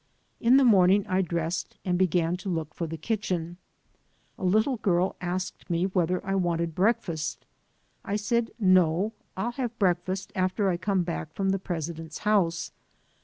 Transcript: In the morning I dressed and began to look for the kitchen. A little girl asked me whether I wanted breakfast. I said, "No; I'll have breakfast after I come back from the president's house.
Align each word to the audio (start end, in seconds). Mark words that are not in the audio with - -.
In 0.39 0.57
the 0.57 0.63
morning 0.65 1.05
I 1.07 1.21
dressed 1.21 1.77
and 1.85 1.95
began 1.95 2.35
to 2.37 2.49
look 2.49 2.73
for 2.73 2.87
the 2.87 2.97
kitchen. 2.97 3.57
A 4.35 4.43
little 4.43 4.77
girl 4.77 5.15
asked 5.21 5.69
me 5.69 5.85
whether 5.85 6.25
I 6.25 6.33
wanted 6.33 6.73
breakfast. 6.73 7.45
I 8.03 8.15
said, 8.15 8.49
"No; 8.59 9.13
I'll 9.37 9.51
have 9.51 9.77
breakfast 9.77 10.31
after 10.33 10.69
I 10.71 10.77
come 10.77 11.03
back 11.03 11.35
from 11.35 11.51
the 11.51 11.59
president's 11.59 12.17
house. 12.17 12.71